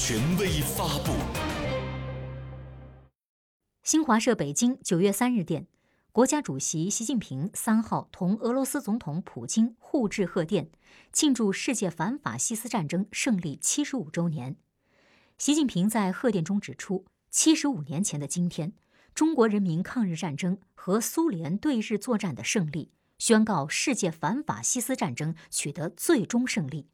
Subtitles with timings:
[0.00, 1.12] 权威发布。
[3.82, 5.66] 新华社北京九月三日电，
[6.12, 10.70] 国家主席习近平三号同俄罗斯总统普京互致贺电，
[11.12, 14.56] 庆祝世界反法西斯战争胜利七十五周年。
[15.36, 18.74] 习近平在贺电中指出，七十五年前的今天，
[19.16, 26.86] 中国人民抗日战争和苏联对日作战的胜利，宣告世界反法西斯战争取得最终胜利。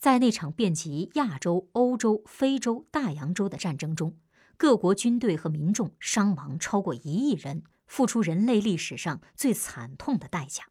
[0.00, 4.16] 在那场遍及亚洲、欧洲、非洲、大洋洲的战争中，
[4.56, 10.64] 各国军队和民众伤亡超过一亿人，付出人类历史上最惨痛的代价。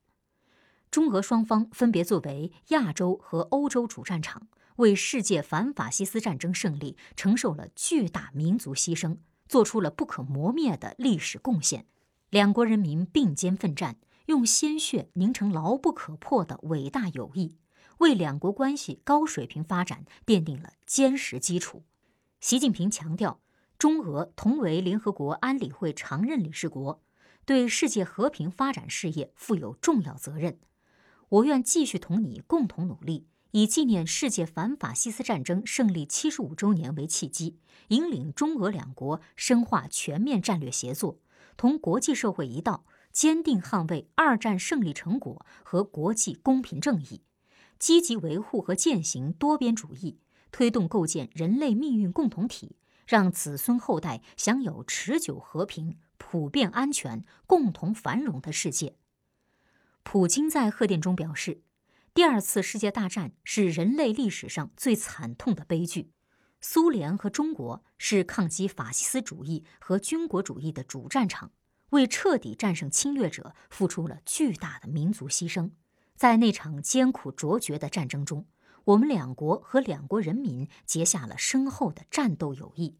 [0.89, 11.85] 中俄双方分别作为亚洲和欧洲主战场，为世界反法西斯战争胜利承受了巨大民族牺牲，做出了不可磨灭的历史贡献。
[12.31, 17.57] 两国人民并肩奋战，用鲜血凝成牢不可破的伟大友谊。
[17.99, 21.83] 为两国关系高水平发展奠定了坚实基础。
[22.39, 23.41] 习近平强调，
[23.77, 27.01] 中俄同为联合国安理会常任理事国，
[27.45, 30.59] 对世界和平发展事业负有重要责任。
[31.27, 37.59] 我愿继续同你共同努力，以纪念世界反法西斯战争胜利七十五周年为契机，
[37.89, 41.19] 引领中俄两国深化全面战略协作，
[41.57, 47.21] 同国际社会一道，坚定捍卫二战胜利成果和国际公平正义。
[47.79, 50.19] 积极维护和践行多边主义，
[50.51, 52.75] 推动构建人类命运共同体，
[53.07, 58.95] 让子孙后代享有持久和平、普遍安全、共同繁荣的世界。
[60.03, 61.61] 普京在贺电中表示，
[62.13, 66.11] 第二次世界大战是人类历史上最惨痛的悲剧，
[66.59, 71.51] 苏联和中国是抗击法西斯主义和军国主义的主战场，
[71.91, 75.71] 为彻底战胜侵略者付出了巨大的民族牺牲。
[76.19, 78.45] 在那场艰苦卓绝的战争中，
[78.83, 82.97] 我们两国和两国人民结下了深厚的战斗友谊。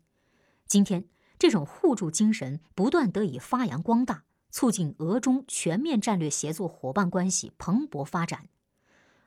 [0.65, 1.03] 今天，
[1.37, 8.47] 这种互助精神不断得以发扬光大，促进俄中全面战略协作伙伴关系蓬勃发展。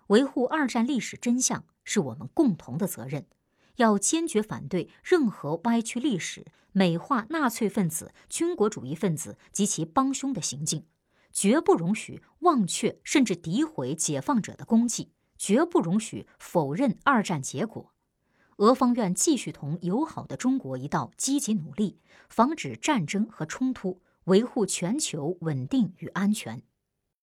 [0.07, 3.27] 维护二战历史真相是我们共同的责任，
[3.77, 10.87] 要坚决反对任何歪曲历史、美化纳粹分子、军国主义分子及其帮凶的行径。
[11.33, 17.93] 绝不容许忘却甚至诋毁解放者的功绩，绝不容许否认二战结果。
[18.59, 21.99] 俄方愿继续同友好的中国一道积极努力，
[22.29, 26.63] 防止战争和冲突，维护全球稳定与安全。